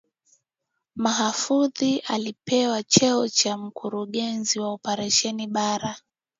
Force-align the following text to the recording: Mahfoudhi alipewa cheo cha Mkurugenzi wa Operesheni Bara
Mahfoudhi 0.95 1.99
alipewa 2.07 2.83
cheo 2.83 3.27
cha 3.29 3.57
Mkurugenzi 3.57 4.59
wa 4.59 4.67
Operesheni 4.69 5.47
Bara 5.47 5.95